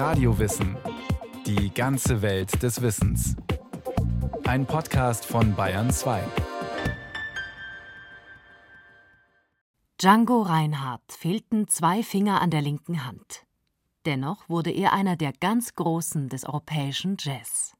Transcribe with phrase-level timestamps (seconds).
[0.00, 0.78] Radiowissen.
[1.44, 3.36] Die ganze Welt des Wissens.
[4.46, 6.22] Ein Podcast von Bayern 2.
[9.98, 13.44] Django Reinhardt fehlten zwei Finger an der linken Hand.
[14.06, 17.74] Dennoch wurde er einer der ganz Großen des europäischen Jazz.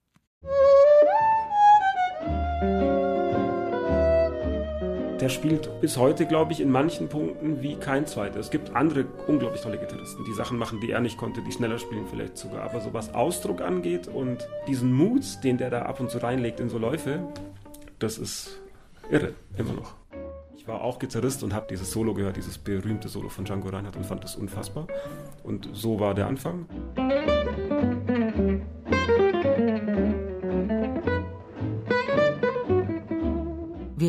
[5.21, 8.41] Der spielt bis heute, glaube ich, in manchen Punkten wie kein zweiter.
[8.41, 11.79] Es gibt andere unglaublich tolle Gitarristen, die Sachen machen, die er nicht konnte, die schneller
[11.79, 12.63] spielen vielleicht sogar.
[12.63, 16.61] Aber so was Ausdruck angeht und diesen Mut, den der da ab und zu reinlegt
[16.61, 17.21] in so Läufe,
[17.99, 18.61] das ist
[19.11, 19.95] irre, immer noch.
[20.57, 23.97] Ich war auch Gitarrist und habe dieses Solo gehört, dieses berühmte Solo von Django Reinhardt
[23.97, 24.87] und fand das unfassbar.
[25.43, 26.67] Und so war der Anfang.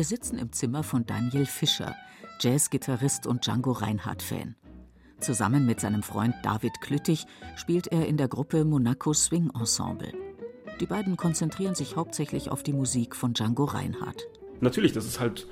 [0.02, 1.94] Wir sitzen im Zimmer von Daniel Fischer,
[2.40, 4.56] Jazzgitarrist und Django Reinhardt-Fan.
[5.20, 7.24] Zusammen mit seinem Freund David Klüttich
[7.54, 10.12] spielt er in der Gruppe Monaco Swing Ensemble.
[10.80, 14.26] Die beiden konzentrieren sich hauptsächlich auf die Musik von Django Reinhardt.
[14.60, 15.46] Natürlich, das ist halt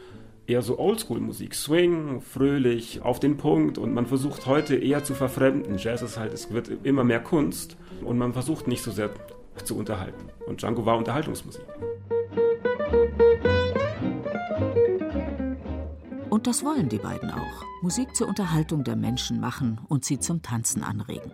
[0.48, 1.54] eher so Oldschool-Musik.
[1.54, 5.78] Swing, fröhlich, auf den Punkt und man versucht heute eher zu verfremden.
[5.78, 9.10] Jazz ist halt, es wird immer mehr Kunst und man versucht nicht so sehr
[9.62, 10.24] zu unterhalten.
[10.48, 11.62] Und Django war Unterhaltungsmusik.
[16.30, 17.64] Und das wollen die beiden auch.
[17.82, 21.32] Musik zur Unterhaltung der Menschen machen und sie zum Tanzen anregen.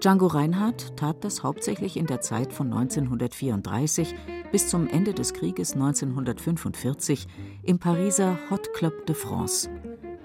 [0.00, 4.14] Django Reinhardt tat das hauptsächlich in der Zeit von 1934
[4.52, 7.26] bis zum Ende des Krieges 1945
[7.62, 9.68] im Pariser Hot Club de France.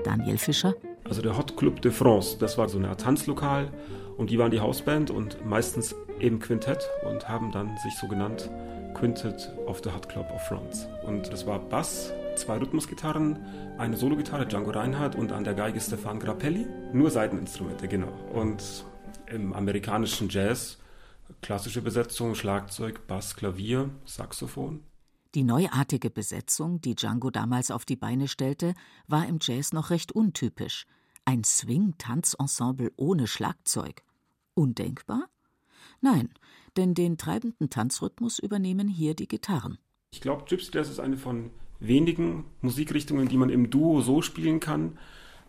[0.03, 0.75] Daniel Fischer.
[1.05, 3.71] Also der Hot Club de France, das war so eine Art Tanzlokal
[4.17, 8.49] und die waren die Hausband und meistens eben Quintett und haben dann sich so genannt
[8.93, 10.87] Quintet of the Hot Club of France.
[11.07, 13.39] Und das war Bass, zwei Rhythmusgitarren,
[13.77, 16.65] eine Sologitarre, Django Reinhardt und an der Geige Stefan Grappelli.
[16.93, 18.11] Nur Seiteninstrumente, genau.
[18.33, 18.85] Und
[19.27, 20.77] im amerikanischen Jazz
[21.41, 24.83] klassische Besetzung, Schlagzeug, Bass, Klavier, Saxophon.
[25.33, 28.73] Die neuartige Besetzung, die Django damals auf die Beine stellte,
[29.07, 30.85] war im Jazz noch recht untypisch.
[31.23, 34.03] Ein Swing-Tanzensemble ohne Schlagzeug.
[34.55, 35.29] Undenkbar?
[36.01, 36.33] Nein,
[36.75, 39.77] denn den treibenden Tanzrhythmus übernehmen hier die Gitarren.
[40.11, 44.59] Ich glaube, Gypsy Jazz ist eine von wenigen Musikrichtungen, die man im Duo so spielen
[44.59, 44.97] kann,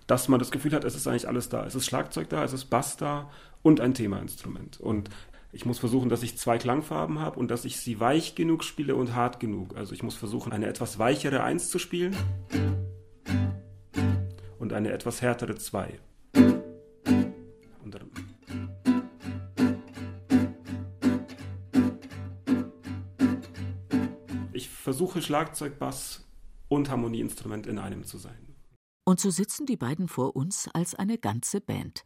[0.06, 1.64] dass man das Gefühl hat, es ist eigentlich alles da.
[1.64, 3.30] Es ist Schlagzeug da, es ist Bass da
[3.62, 4.80] und ein Themainstrument.
[4.80, 5.10] Und
[5.52, 8.96] ich muss versuchen, dass ich zwei Klangfarben habe und dass ich sie weich genug spiele
[8.96, 9.76] und hart genug.
[9.76, 12.16] Also ich muss versuchen, eine etwas weichere Eins zu spielen
[14.58, 15.98] und eine etwas härtere Zwei.
[24.68, 26.24] Versuche Schlagzeug, Bass
[26.68, 28.54] und Harmonieinstrument in einem zu sein.
[29.04, 32.04] Und so sitzen die beiden vor uns als eine ganze Band.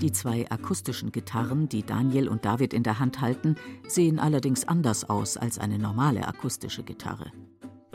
[0.00, 3.56] Die zwei akustischen Gitarren, die Daniel und David in der Hand halten,
[3.86, 7.32] sehen allerdings anders aus als eine normale akustische Gitarre.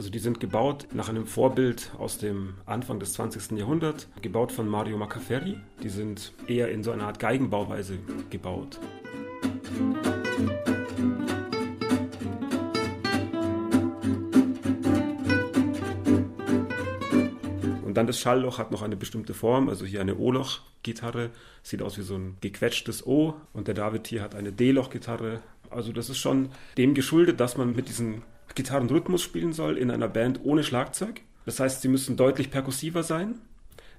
[0.04, 3.58] Also die sind gebaut nach einem Vorbild aus dem Anfang des 20.
[3.58, 5.56] Jahrhunderts, gebaut von Mario Macaferri.
[5.82, 8.00] Die sind eher in so einer Art Geigenbauweise
[8.30, 8.82] gebaut.
[17.86, 21.30] Und dann das Schallloch hat noch eine bestimmte Form, also hier eine O-Loch-Gitarre,
[21.62, 23.36] sieht aus wie so ein gequetschtes O.
[23.54, 25.42] Und der David hier hat eine D-Loch-Gitarre.
[25.70, 28.22] Also das ist schon dem geschuldet, dass man mit diesen
[28.56, 31.22] Gitarrenrhythmus spielen soll in einer Band ohne Schlagzeug.
[31.46, 33.40] Das heißt, sie müssen deutlich perkussiver sein.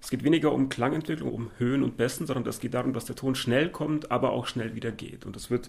[0.00, 3.16] Es geht weniger um Klangentwicklung, um Höhen und Bässen, sondern es geht darum, dass der
[3.16, 5.24] Ton schnell kommt, aber auch schnell wieder geht.
[5.24, 5.68] Und das wird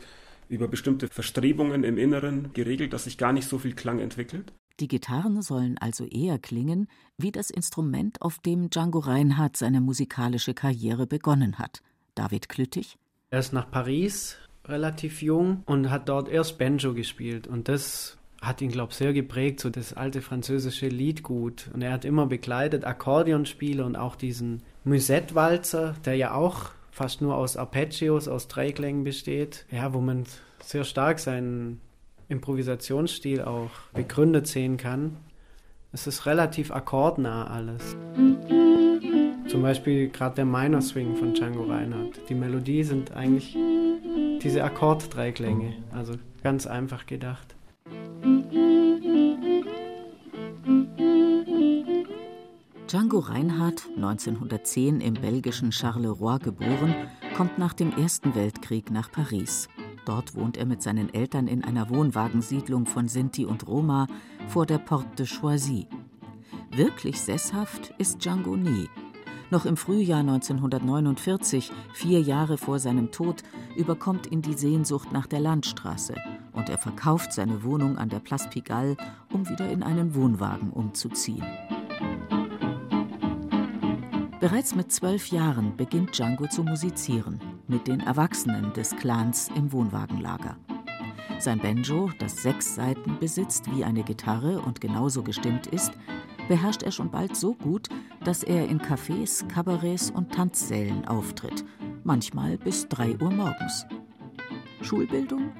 [0.49, 4.51] über bestimmte Verstrebungen im Inneren geregelt, dass sich gar nicht so viel Klang entwickelt.
[4.79, 10.53] Die Gitarren sollen also eher klingen wie das Instrument, auf dem Django Reinhardt seine musikalische
[10.53, 11.81] Karriere begonnen hat.
[12.13, 12.97] David Klüttich.
[13.29, 17.47] Er ist nach Paris relativ jung und hat dort erst Banjo gespielt.
[17.47, 21.69] Und das hat ihn, glaube ich, sehr geprägt, so das alte französische Liedgut.
[21.73, 27.35] Und er hat immer begleitet Akkordeonspiele und auch diesen Musette-Walzer, der ja auch fast nur
[27.35, 29.65] aus Arpeggios, aus Dreiklängen besteht.
[29.71, 30.25] Ja, wo man
[30.61, 31.81] sehr stark seinen
[32.29, 35.17] Improvisationsstil auch begründet sehen kann.
[35.91, 37.95] Es ist relativ akkordnah alles.
[39.47, 42.19] Zum Beispiel gerade der Minor Swing von Django Reinhardt.
[42.29, 43.55] Die Melodie sind eigentlich
[44.41, 46.13] diese Akkord-Dreiklänge, also
[46.43, 47.54] ganz einfach gedacht.
[52.95, 56.95] Django Reinhardt, 1910 im belgischen Charleroi geboren,
[57.35, 59.67] kommt nach dem Ersten Weltkrieg nach Paris.
[60.05, 64.07] Dort wohnt er mit seinen Eltern in einer Wohnwagensiedlung von Sinti und Roma
[64.47, 65.87] vor der Porte de Choisy.
[66.71, 68.87] Wirklich sesshaft ist Django nie.
[69.51, 73.43] Noch im Frühjahr 1949, vier Jahre vor seinem Tod,
[73.75, 76.15] überkommt ihn die Sehnsucht nach der Landstraße
[76.53, 78.95] und er verkauft seine Wohnung an der Place Pigalle,
[79.33, 81.43] um wieder in einen Wohnwagen umzuziehen.
[84.41, 90.57] Bereits mit zwölf Jahren beginnt Django zu musizieren, mit den Erwachsenen des Clans im Wohnwagenlager.
[91.39, 95.93] Sein Banjo, das sechs Saiten besitzt wie eine Gitarre und genauso gestimmt ist,
[96.49, 97.87] beherrscht er schon bald so gut,
[98.25, 101.63] dass er in Cafés, Kabarets und Tanzsälen auftritt,
[102.03, 103.85] manchmal bis drei Uhr morgens.
[104.81, 105.51] Schulbildung?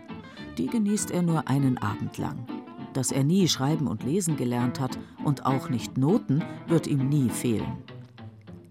[0.57, 2.45] Die genießt er nur einen Abend lang.
[2.93, 7.29] Dass er nie schreiben und lesen gelernt hat und auch nicht Noten, wird ihm nie
[7.29, 7.83] fehlen.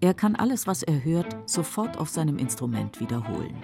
[0.05, 3.55] Er kann alles, was er hört, sofort auf seinem Instrument wiederholen.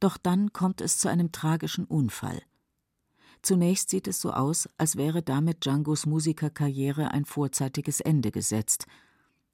[0.00, 2.42] Doch dann kommt es zu einem tragischen Unfall.
[3.40, 8.86] Zunächst sieht es so aus, als wäre damit Djangos Musikerkarriere ein vorzeitiges Ende gesetzt.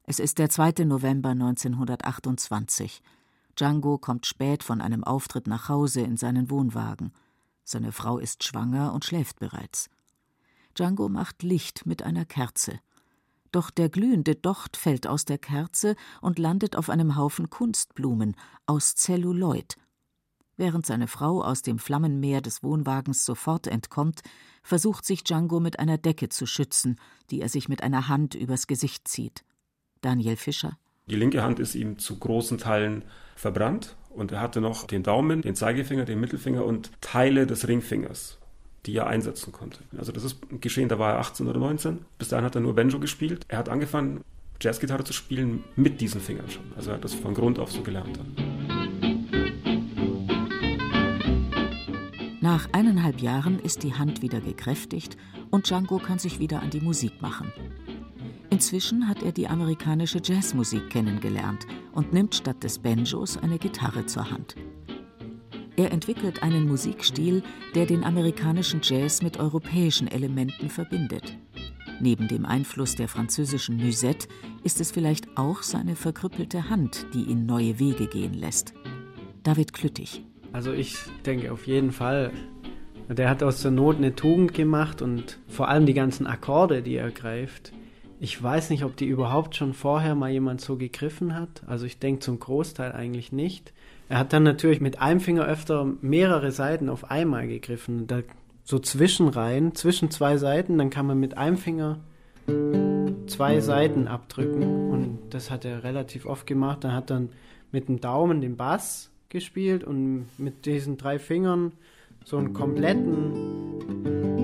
[0.05, 0.87] Es ist der 2.
[0.87, 3.03] November 1928.
[3.56, 7.12] Django kommt spät von einem Auftritt nach Hause in seinen Wohnwagen.
[7.70, 9.90] Seine Frau ist schwanger und schläft bereits.
[10.75, 12.81] Django macht Licht mit einer Kerze.
[13.52, 18.34] Doch der glühende Docht fällt aus der Kerze und landet auf einem Haufen Kunstblumen
[18.67, 19.76] aus Zelluloid
[20.56, 24.22] Während seine Frau aus dem Flammenmeer des Wohnwagens sofort entkommt,
[24.64, 26.99] versucht sich Django mit einer Decke zu schützen,
[27.31, 29.44] die er sich mit einer Hand übers Gesicht zieht.
[30.00, 30.76] Daniel Fischer.
[31.06, 33.05] Die linke Hand ist ihm zu großen Teilen
[33.37, 38.39] verbrannt und er hatte noch den Daumen, den Zeigefinger, den Mittelfinger und Teile des Ringfingers,
[38.87, 39.79] die er einsetzen konnte.
[39.97, 41.99] Also das ist geschehen, da war er 18 oder 19.
[42.19, 43.45] Bis dahin hat er nur Banjo gespielt.
[43.49, 44.25] Er hat angefangen,
[44.61, 46.65] Jazzgitarre zu spielen mit diesen Fingern schon.
[46.77, 48.19] Also er hat das von Grund auf so gelernt.
[52.43, 55.17] Nach eineinhalb Jahren ist die Hand wieder gekräftigt
[55.51, 57.53] und Django kann sich wieder an die Musik machen.
[58.50, 64.31] Inzwischen hat er die amerikanische Jazzmusik kennengelernt und nimmt statt des Banjos eine Gitarre zur
[64.31, 64.56] Hand.
[65.76, 67.43] Er entwickelt einen Musikstil,
[67.75, 71.38] der den amerikanischen Jazz mit europäischen Elementen verbindet.
[72.00, 74.29] Neben dem Einfluss der französischen Musette
[74.64, 78.75] ist es vielleicht auch seine verkrüppelte Hand, die ihn neue Wege gehen lässt.
[79.43, 80.25] David Klüttich.
[80.53, 82.32] Also ich denke auf jeden Fall,
[83.08, 86.96] der hat aus der Not eine Tugend gemacht und vor allem die ganzen Akkorde, die
[86.96, 87.73] er greift.
[88.22, 91.62] Ich weiß nicht, ob die überhaupt schon vorher mal jemand so gegriffen hat.
[91.67, 93.72] Also ich denke zum Großteil eigentlich nicht.
[94.11, 98.06] Er hat dann natürlich mit einem Finger öfter mehrere Seiten auf einmal gegriffen.
[98.06, 98.20] Da
[98.62, 102.00] so Zwischenreihen, zwischen zwei Seiten, dann kann man mit einem Finger
[103.26, 106.84] zwei Seiten abdrücken und das hat er relativ oft gemacht.
[106.84, 107.31] Dann hat dann
[107.72, 111.72] mit dem Daumen den Bass gespielt und mit diesen drei Fingern
[112.26, 113.32] so einen kompletten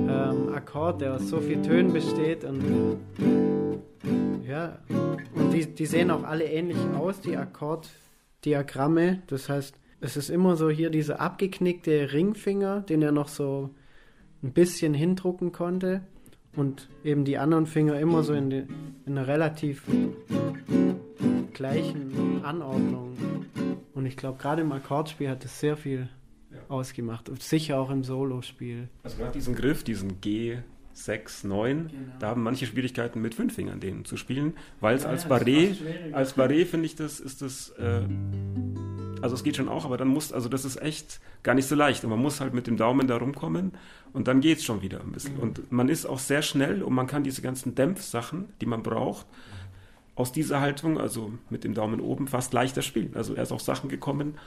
[0.08, 2.96] ähm, Akkord, der aus so vielen Tönen besteht und
[4.47, 4.79] ja,
[5.35, 9.23] und die, die sehen auch alle ähnlich aus, die Akkorddiagramme.
[9.27, 13.71] Das heißt, es ist immer so hier dieser abgeknickte Ringfinger, den er noch so
[14.43, 16.03] ein bisschen hindrucken konnte
[16.55, 18.67] und eben die anderen Finger immer so in, die,
[19.07, 19.85] in einer relativ
[21.53, 23.15] gleichen Anordnung.
[23.95, 26.09] Und ich glaube, gerade im Akkordspiel hat es sehr viel
[26.50, 26.59] ja.
[26.69, 27.29] ausgemacht.
[27.29, 28.88] Und sicher auch im Solospiel.
[29.03, 30.59] Also gerade diesen Griff, diesen G,
[30.97, 32.12] 6, 9, genau.
[32.19, 35.76] da haben manche Schwierigkeiten mit fünf Fingern denen zu spielen, weil es ja, als Barré,
[36.12, 38.03] als Barré finde ich das, ist das, äh,
[39.21, 41.75] also es geht schon auch, aber dann muss, also das ist echt gar nicht so
[41.75, 43.73] leicht und man muss halt mit dem Daumen da rumkommen
[44.15, 45.35] und dann geht es schon wieder ein bisschen.
[45.35, 45.41] Mhm.
[45.41, 49.26] Und man ist auch sehr schnell und man kann diese ganzen Dämpfsachen, die man braucht,
[50.15, 53.12] aus dieser Haltung, also mit dem Daumen oben, fast leichter spielen.
[53.15, 54.38] Also er ist auf Sachen gekommen,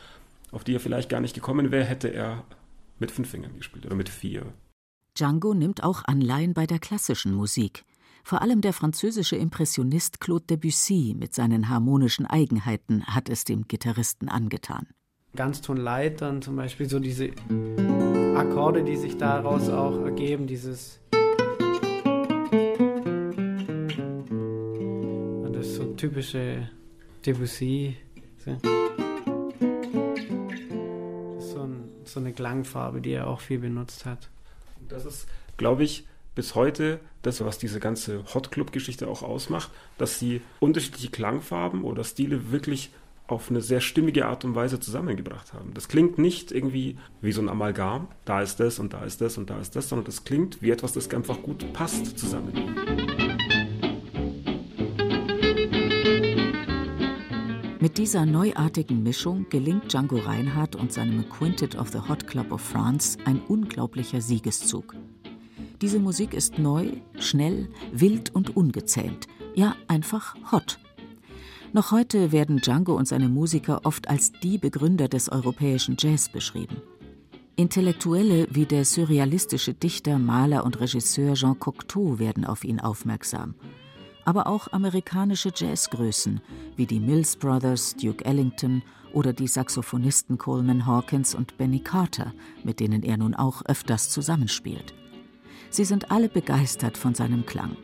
[0.51, 2.43] auf die er vielleicht gar nicht gekommen wäre, hätte er
[2.97, 4.47] mit fünf Fingern gespielt oder mit vier.
[5.19, 7.83] Django nimmt auch Anleihen bei der klassischen Musik.
[8.23, 14.29] Vor allem der französische Impressionist Claude Debussy mit seinen harmonischen Eigenheiten hat es dem Gitarristen
[14.29, 14.87] angetan.
[15.35, 17.29] Ganztonleitern zum Beispiel, so diese
[18.35, 20.99] Akkorde, die sich daraus auch ergeben, dieses
[25.99, 26.69] typische
[27.25, 27.97] Debussy.
[28.45, 28.55] Das
[31.43, 34.29] ist so, ein, so eine Klangfarbe, die er auch viel benutzt hat.
[34.89, 35.27] Das ist,
[35.57, 36.05] glaube ich,
[36.35, 42.03] bis heute das, was diese ganze Hot Club-Geschichte auch ausmacht, dass sie unterschiedliche Klangfarben oder
[42.03, 42.91] Stile wirklich
[43.27, 45.73] auf eine sehr stimmige Art und Weise zusammengebracht haben.
[45.73, 49.37] Das klingt nicht irgendwie wie so ein Amalgam, da ist das und da ist das
[49.37, 53.28] und da ist das, sondern das klingt wie etwas, das einfach gut passt zusammen.
[57.81, 62.59] Mit dieser neuartigen Mischung gelingt Django Reinhardt und seinem Quintet of the Hot Club of
[62.59, 64.97] France ein unglaublicher Siegeszug.
[65.81, 70.77] Diese Musik ist neu, schnell, wild und ungezähmt, ja einfach hot.
[71.71, 76.81] Noch heute werden Django und seine Musiker oft als die Begründer des europäischen Jazz beschrieben.
[77.55, 83.55] Intellektuelle wie der surrealistische Dichter, Maler und Regisseur Jean Cocteau werden auf ihn aufmerksam
[84.29, 86.39] aber auch amerikanische Jazzgrößen
[86.75, 92.31] wie die Mills Brothers, Duke Ellington oder die Saxophonisten Coleman Hawkins und Benny Carter,
[92.63, 94.93] mit denen er nun auch öfters zusammenspielt.
[95.71, 97.75] Sie sind alle begeistert von seinem Klang,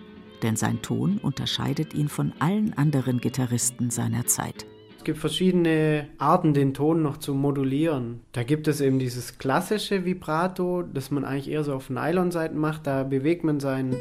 [0.44, 4.68] denn sein Ton unterscheidet ihn von allen anderen Gitarristen seiner Zeit.
[5.00, 8.22] Es gibt verschiedene Arten, den Ton noch zu modulieren.
[8.34, 12.86] Da gibt es eben dieses klassische Vibrato, das man eigentlich eher so auf Nylonseiten macht.
[12.86, 13.96] Da bewegt man seinen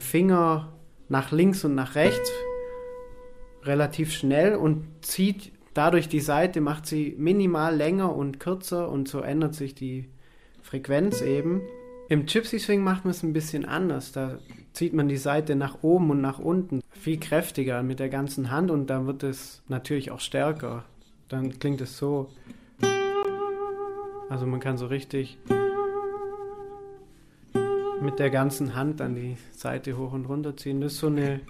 [0.00, 0.73] Finger
[1.08, 2.30] nach links und nach rechts
[3.62, 9.20] relativ schnell und zieht dadurch die Seite, macht sie minimal länger und kürzer und so
[9.20, 10.08] ändert sich die
[10.62, 11.62] Frequenz eben.
[12.08, 14.12] Im Gypsy Swing macht man es ein bisschen anders.
[14.12, 14.38] Da
[14.72, 18.70] zieht man die Seite nach oben und nach unten viel kräftiger mit der ganzen Hand
[18.70, 20.84] und dann wird es natürlich auch stärker.
[21.28, 22.28] Dann klingt es so.
[24.28, 25.38] Also man kann so richtig
[28.04, 30.80] mit der ganzen Hand an die Seite hoch und runter ziehen.
[30.80, 31.40] Das ist so eine.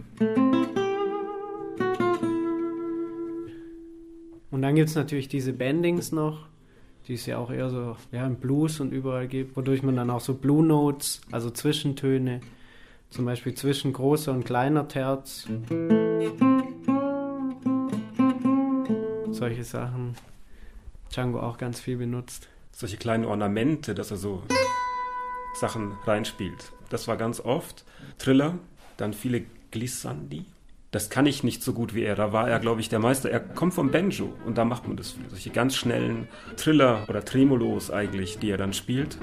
[4.51, 6.47] Und dann gibt es natürlich diese Bendings noch,
[7.09, 10.11] die es ja auch eher so ja, im Blues und überall gibt, wodurch man dann
[10.11, 12.41] auch so Blue Notes, also Zwischentöne,
[13.11, 15.49] zum Beispiel zwischen großer und kleiner Terz,
[19.33, 20.15] solche Sachen
[21.13, 22.49] Django auch ganz viel benutzt.
[22.71, 24.43] Solche kleinen Ornamente, dass er so
[25.55, 26.73] Sachen reinspielt.
[26.91, 27.85] Das war ganz oft
[28.19, 28.59] Triller,
[28.97, 30.45] dann viele Glissandi.
[30.91, 32.15] Das kann ich nicht so gut wie er.
[32.15, 33.29] Da war er, glaube ich, der Meister.
[33.29, 35.17] Er kommt vom Banjo und da macht man das.
[35.29, 39.19] Solche ganz schnellen Triller oder Tremolos eigentlich, die er dann spielt.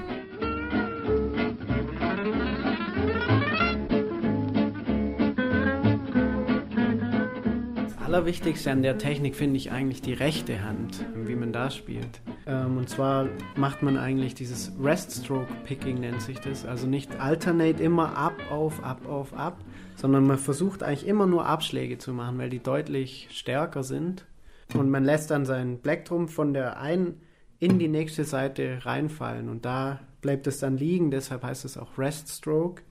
[8.04, 12.20] Allerwichtigste an der Technik finde ich eigentlich die rechte Hand, wie man da spielt.
[12.46, 16.66] Ähm, und zwar macht man eigentlich dieses Rest-Stroke-Picking, nennt sich das.
[16.66, 19.58] Also nicht alternate immer ab, auf, ab, auf, ab,
[19.96, 24.26] sondern man versucht eigentlich immer nur Abschläge zu machen, weil die deutlich stärker sind.
[24.74, 27.20] Und man lässt dann sein Plektrum von der einen
[27.58, 29.48] in die nächste Seite reinfallen.
[29.48, 32.82] Und da bleibt es dann liegen, deshalb heißt es auch Rest-Stroke.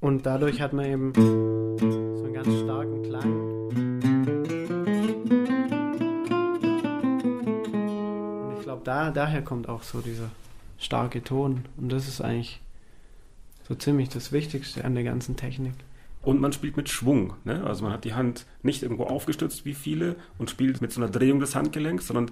[0.00, 3.81] Und dadurch hat man eben so einen ganz starken Klang.
[8.92, 10.30] Da, daher kommt auch so dieser
[10.78, 11.64] starke Ton.
[11.78, 12.60] Und das ist eigentlich
[13.66, 15.72] so ziemlich das Wichtigste an der ganzen Technik.
[16.20, 17.32] Und man spielt mit Schwung.
[17.44, 17.64] Ne?
[17.64, 21.10] Also man hat die Hand nicht irgendwo aufgestützt wie viele und spielt mit so einer
[21.10, 22.30] Drehung des Handgelenks, sondern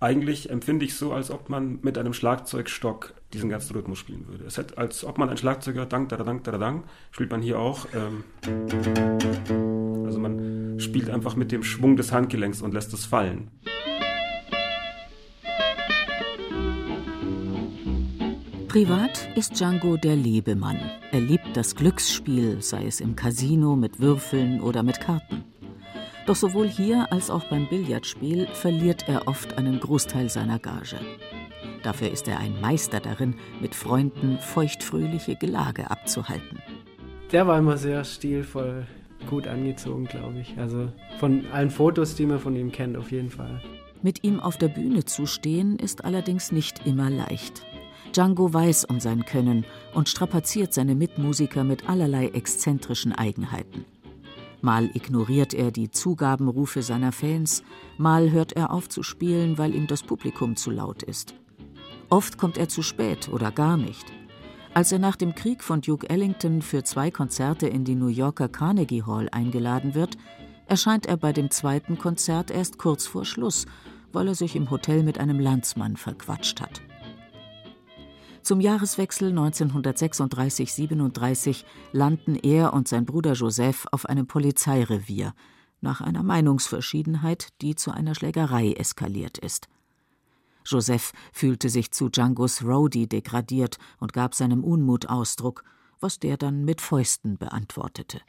[0.00, 4.44] eigentlich empfinde ich so, als ob man mit einem Schlagzeugstock diesen ganzen Rhythmus spielen würde.
[4.44, 7.58] Es hat, als ob man ein Schlagzeuger, dank, da, dank, da, dank, spielt man hier
[7.58, 7.86] auch.
[7.94, 8.24] Ähm,
[10.06, 13.50] also man spielt einfach mit dem Schwung des Handgelenks und lässt es fallen.
[18.78, 20.78] Privat ist Django der Lebemann.
[21.10, 25.42] Er liebt das Glücksspiel, sei es im Casino mit Würfeln oder mit Karten.
[26.26, 31.00] Doch sowohl hier als auch beim Billardspiel verliert er oft einen Großteil seiner Gage.
[31.82, 36.62] Dafür ist er ein Meister darin, mit Freunden feuchtfröhliche Gelage abzuhalten.
[37.32, 38.86] Der war immer sehr stilvoll,
[39.28, 40.56] gut angezogen, glaube ich.
[40.56, 43.60] Also von allen Fotos, die man von ihm kennt, auf jeden Fall.
[44.02, 47.64] Mit ihm auf der Bühne zu stehen, ist allerdings nicht immer leicht.
[48.12, 53.84] Django weiß um sein Können und strapaziert seine Mitmusiker mit allerlei exzentrischen Eigenheiten.
[54.60, 57.62] Mal ignoriert er die Zugabenrufe seiner Fans,
[57.96, 61.34] mal hört er auf zu spielen, weil ihm das Publikum zu laut ist.
[62.10, 64.06] Oft kommt er zu spät oder gar nicht.
[64.74, 68.48] Als er nach dem Krieg von Duke Ellington für zwei Konzerte in die New Yorker
[68.48, 70.16] Carnegie Hall eingeladen wird,
[70.66, 73.66] erscheint er bei dem zweiten Konzert erst kurz vor Schluss,
[74.12, 76.82] weil er sich im Hotel mit einem Landsmann verquatscht hat.
[78.42, 85.34] Zum Jahreswechsel 1936-37 landen er und sein Bruder Joseph auf einem Polizeirevier,
[85.80, 89.68] nach einer Meinungsverschiedenheit, die zu einer Schlägerei eskaliert ist.
[90.64, 95.64] Joseph fühlte sich zu Djangos Roadie degradiert und gab seinem Unmut Ausdruck,
[96.00, 98.20] was der dann mit Fäusten beantwortete.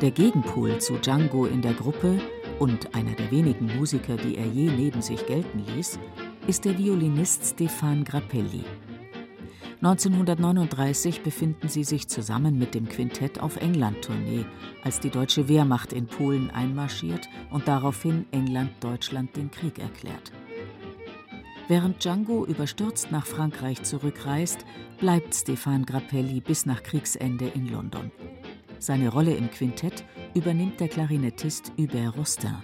[0.00, 2.20] Der Gegenpol zu Django in der Gruppe
[2.58, 5.98] und einer der wenigen Musiker, die er je neben sich gelten ließ,
[6.46, 8.64] ist der Violinist Stefan Grappelli.
[9.82, 14.46] 1939 befinden sie sich zusammen mit dem Quintett auf England-Tournee,
[14.82, 20.32] als die deutsche Wehrmacht in Polen einmarschiert und daraufhin England Deutschland den Krieg erklärt.
[21.68, 24.64] Während Django überstürzt nach Frankreich zurückreist,
[24.98, 28.10] bleibt Stefan Grappelli bis nach Kriegsende in London.
[28.84, 32.56] Seine Rolle im Quintett übernimmt der Klarinettist Hubert Rostin.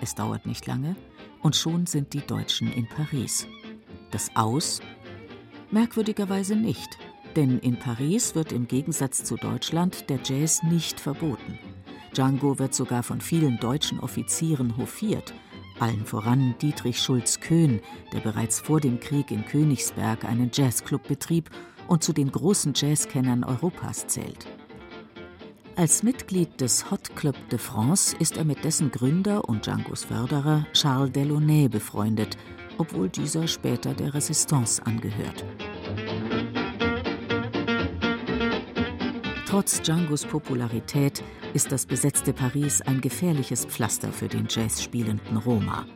[0.00, 0.96] Es dauert nicht lange
[1.42, 3.46] und schon sind die Deutschen in Paris.
[4.12, 4.80] Das Aus
[5.70, 6.96] Merkwürdigerweise nicht,
[7.36, 11.58] denn in Paris wird im Gegensatz zu Deutschland der Jazz nicht verboten.
[12.16, 15.34] Django wird sogar von vielen deutschen Offizieren hofiert,
[15.80, 17.80] allen voran Dietrich Schulz-Köhn,
[18.14, 21.50] der bereits vor dem Krieg in Königsberg einen Jazzclub betrieb
[21.88, 24.46] und zu den großen Jazzkennern Europas zählt.
[25.80, 30.66] Als Mitglied des Hot Club de France ist er mit dessen Gründer und Djangos Förderer
[30.74, 32.36] Charles Delaunay befreundet,
[32.76, 35.42] obwohl dieser später der Resistance angehört.
[39.46, 45.86] Trotz Djangos Popularität ist das besetzte Paris ein gefährliches Pflaster für den Jazzspielenden Roma.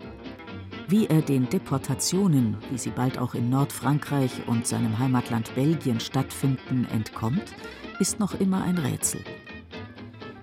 [0.89, 6.87] Wie er den Deportationen, wie sie bald auch in Nordfrankreich und seinem Heimatland Belgien stattfinden,
[6.91, 7.53] entkommt,
[8.01, 9.21] ist noch immer ein Rätsel.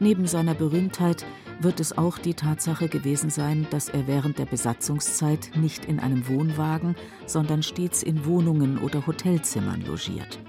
[0.02, 1.28] Neben seiner Berühmtheit
[1.60, 6.28] wird es auch die Tatsache gewesen sein, dass er während der Besatzungszeit nicht in einem
[6.28, 6.96] Wohnwagen,
[7.28, 10.40] sondern stets in Wohnungen oder Hotelzimmern logiert.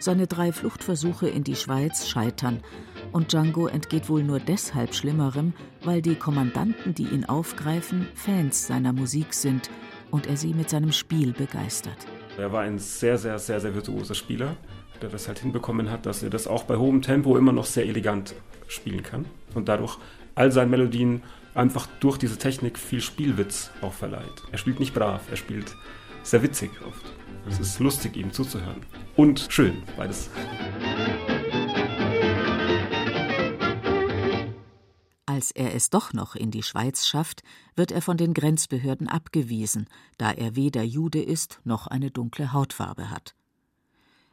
[0.00, 2.62] Seine drei Fluchtversuche in die Schweiz scheitern
[3.10, 8.92] und Django entgeht wohl nur deshalb Schlimmerem, weil die Kommandanten, die ihn aufgreifen, Fans seiner
[8.92, 9.70] Musik sind
[10.10, 12.06] und er sie mit seinem Spiel begeistert.
[12.36, 14.58] Er war ein sehr, sehr, sehr, sehr virtuoser Spieler,
[15.02, 17.86] der das halt hinbekommen hat, dass er das auch bei hohem Tempo immer noch sehr
[17.86, 18.34] elegant
[18.68, 19.98] spielen kann und dadurch
[20.34, 21.22] all seinen Melodien
[21.54, 24.42] einfach durch diese Technik viel Spielwitz auch verleiht.
[24.52, 25.74] Er spielt nicht brav, er spielt
[26.22, 27.04] sehr witzig oft.
[27.48, 28.84] Es ist lustig, ihm zuzuhören.
[29.14, 30.28] Und schön, beides.
[35.36, 37.42] Als er es doch noch in die Schweiz schafft,
[37.74, 39.86] wird er von den Grenzbehörden abgewiesen,
[40.18, 43.34] da er weder Jude ist noch eine dunkle Hautfarbe hat.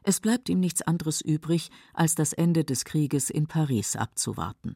[0.04, 4.76] Es bleibt ihm nichts anderes übrig, als das Ende des Krieges in Paris abzuwarten.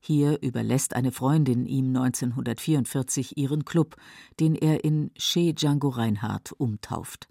[0.00, 3.96] Hier überlässt eine Freundin ihm 1944 ihren Club,
[4.38, 7.28] den er in Chez Django Reinhardt umtauft.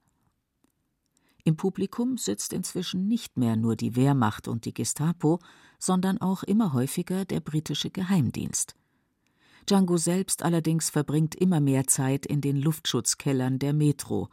[1.43, 5.39] Im Publikum sitzt inzwischen nicht mehr nur die Wehrmacht und die Gestapo,
[5.79, 8.75] sondern auch immer häufiger der britische Geheimdienst.
[9.65, 14.29] Django selbst allerdings verbringt immer mehr Zeit in den Luftschutzkellern der Metro.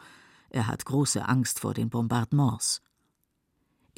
[0.50, 2.82] Er hat große Angst vor den Bombardements.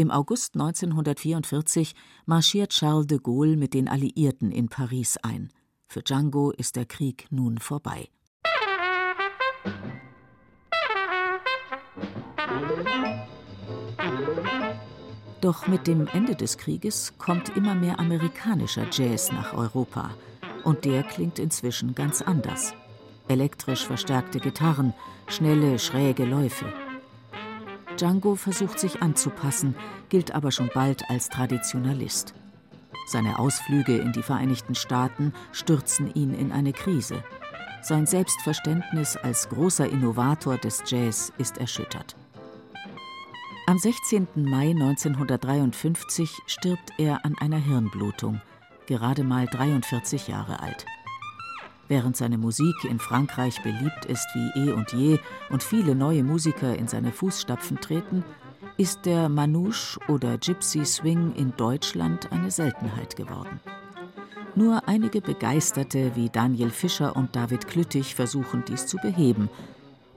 [0.01, 1.93] Im August 1944
[2.25, 5.51] marschiert Charles de Gaulle mit den Alliierten in Paris ein.
[5.89, 8.09] Für Django ist der Krieg nun vorbei.
[15.41, 20.15] Doch mit dem Ende des Krieges kommt immer mehr amerikanischer Jazz nach Europa.
[20.63, 22.73] Und der klingt inzwischen ganz anders.
[23.27, 24.95] Elektrisch verstärkte Gitarren,
[25.27, 26.73] schnelle, schräge Läufe.
[27.99, 29.75] Django versucht sich anzupassen,
[30.09, 32.35] gilt aber schon bald als Traditionalist.
[33.07, 37.23] Seine Ausflüge in die Vereinigten Staaten stürzen ihn in eine Krise.
[37.83, 42.17] Sein Selbstverständnis als großer Innovator des Jazz ist erschüttert.
[43.67, 44.29] Am 16.
[44.37, 48.41] Mai 1953 stirbt er an einer Hirnblutung,
[48.87, 50.87] gerade mal 43 Jahre alt.
[51.89, 56.77] Während seine Musik in Frankreich beliebt ist wie eh und je und viele neue Musiker
[56.77, 58.25] in seine Fußstapfen treten,
[58.77, 63.61] ist der Manouche oder Gypsy Swing in Deutschland eine Seltenheit geworden.
[64.55, 69.49] Nur einige Begeisterte wie Daniel Fischer und David Klüttich versuchen dies zu beheben,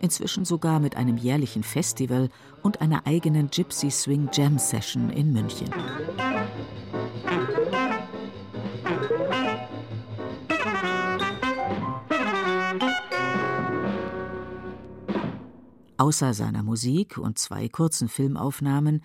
[0.02, 2.30] inzwischen sogar mit einem jährlichen Festival
[2.64, 5.70] und einer eigenen Gypsy Swing Jam Session in München.
[16.02, 19.04] Außer seiner Musik und zwei kurzen Filmaufnahmen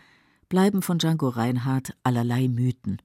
[0.48, 3.02] bleiben von Django Reinhardt allerlei Mythen,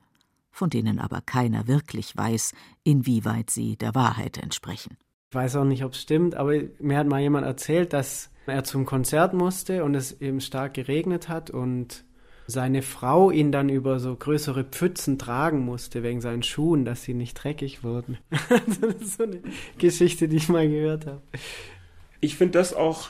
[0.49, 2.53] von denen aber keiner wirklich weiß,
[2.85, 4.95] inwieweit sie der Wahrheit entsprechen.
[5.29, 8.63] Ich weiß auch nicht, ob es stimmt, aber mir hat mal jemand erzählt, dass er
[8.63, 12.05] zum Konzert musste und es eben stark geregnet hat und
[12.47, 17.13] seine Frau ihn dann über so größere Pfützen tragen musste wegen seinen Schuhen, dass sie
[17.13, 18.19] nicht dreckig wurden.
[18.29, 19.41] das ist so eine
[19.79, 21.21] Geschichte, die ich mal gehört habe.
[22.21, 23.09] Ich finde das auch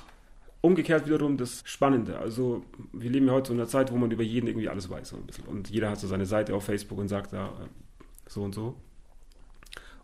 [0.61, 2.19] umgekehrt wiederum das Spannende.
[2.19, 4.89] Also wir leben ja heute so in einer Zeit, wo man über jeden irgendwie alles
[4.89, 5.09] weiß.
[5.09, 5.17] So.
[5.47, 7.51] Und jeder hat so seine Seite auf Facebook und sagt da
[8.27, 8.75] so und so.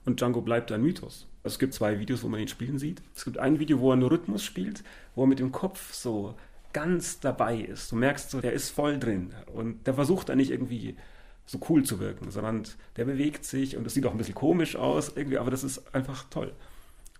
[0.06, 1.28] Und Django bleibt ein Mythos.
[1.44, 3.02] Also es gibt zwei Videos, wo man ihn spielen sieht.
[3.16, 4.84] Es gibt ein Video, wo er nur Rhythmus spielt,
[5.16, 6.36] wo er mit dem Kopf so
[6.74, 7.92] ganz dabei ist.
[7.92, 10.96] Du merkst so, der ist voll drin und der versucht da nicht irgendwie
[11.46, 12.64] so cool zu wirken, sondern
[12.98, 15.96] der bewegt sich und es sieht auch ein bisschen komisch aus irgendwie, aber das ist
[15.96, 16.54] einfach toll.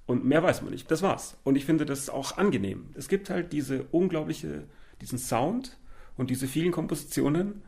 [0.08, 0.90] Und mehr weiß man nicht.
[0.90, 1.38] Das war's.
[1.44, 2.90] Und ich finde das auch angenehm.
[2.96, 4.64] Es gibt halt diese unglaubliche,
[5.02, 5.78] diesen Sound
[6.16, 7.62] und diese vielen Kompositionen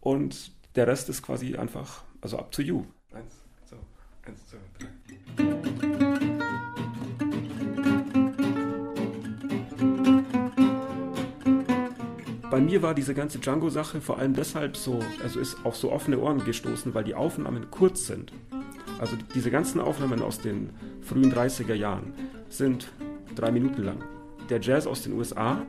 [0.00, 2.84] und der Rest ist quasi einfach, also up to you.
[3.12, 3.34] Eins,
[3.68, 3.76] so,
[4.24, 6.04] eins, zwei, drei.
[12.54, 16.20] bei mir war diese ganze Django-Sache vor allem deshalb so, also ist auf so offene
[16.20, 18.30] Ohren gestoßen, weil die Aufnahmen kurz sind.
[18.98, 20.70] Also diese ganzen Aufnahmen aus den
[21.02, 22.12] frühen 30er Jahren
[22.48, 22.92] sind
[23.34, 23.98] drei Minuten lang.
[24.50, 25.62] Der Jazz aus den USA,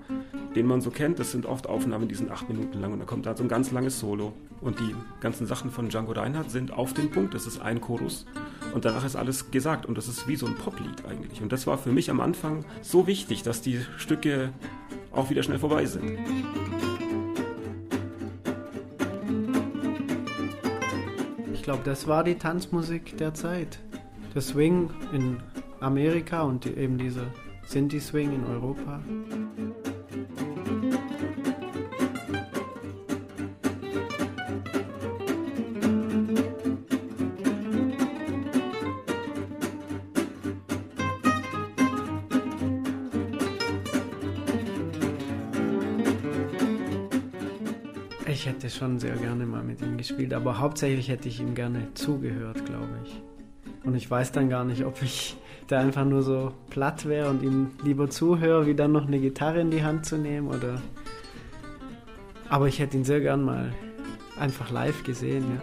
[0.55, 3.05] den man so kennt, das sind oft Aufnahmen, die sind acht Minuten lang und da
[3.05, 4.33] kommt da so ein ganz langes Solo.
[4.61, 8.25] Und die ganzen Sachen von Django Reinhardt sind auf den Punkt, das ist ein Chorus
[8.73, 11.41] und danach ist alles gesagt und das ist wie so ein Poplied eigentlich.
[11.41, 14.51] Und das war für mich am Anfang so wichtig, dass die Stücke
[15.11, 16.17] auch wieder schnell vorbei sind.
[21.65, 23.79] Glaube, das war die Tanzmusik der Zeit.
[24.35, 25.37] Der Swing in
[25.79, 27.25] Amerika und eben dieser
[27.65, 29.01] Sinti-Swing in Europa.
[48.65, 52.65] Hätte schon sehr gerne mal mit ihm gespielt, aber hauptsächlich hätte ich ihm gerne zugehört,
[52.65, 53.21] glaube ich.
[53.83, 57.43] Und ich weiß dann gar nicht, ob ich da einfach nur so platt wäre und
[57.43, 60.81] ihm lieber zuhöre, wie dann noch eine Gitarre in die Hand zu nehmen oder.
[62.49, 63.71] Aber ich hätte ihn sehr gern mal
[64.39, 65.61] einfach live gesehen, ja.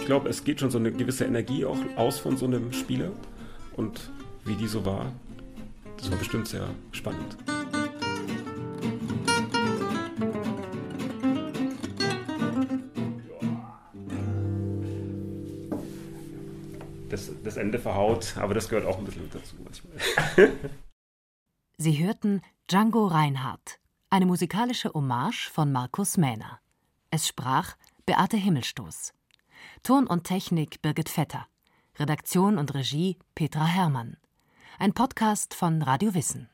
[0.00, 3.10] Ich glaube, es geht schon so eine gewisse Energie auch aus von so einem Spieler
[3.76, 4.10] und
[4.44, 5.12] wie die so war,
[5.98, 7.36] das war bestimmt sehr spannend.
[17.46, 20.52] Das Ende verhaut, aber das gehört auch ein bisschen dazu manchmal.
[21.78, 23.78] Sie hörten Django Reinhardt,
[24.10, 26.60] eine musikalische Hommage von Markus Mähner.
[27.10, 29.12] Es sprach Beate Himmelstoß.
[29.82, 31.46] Ton und Technik Birgit Vetter.
[31.98, 34.16] Redaktion und Regie Petra Herrmann.
[34.78, 36.48] Ein Podcast von Radio Wissen.